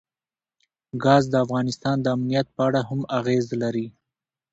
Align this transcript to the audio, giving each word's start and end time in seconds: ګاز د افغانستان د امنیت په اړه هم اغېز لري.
ګاز 1.03 1.23
د 1.29 1.33
افغانستان 1.45 1.97
د 2.01 2.07
امنیت 2.15 2.47
په 2.55 2.61
اړه 2.67 2.81
هم 2.89 3.01
اغېز 3.17 3.45
لري. 3.61 3.87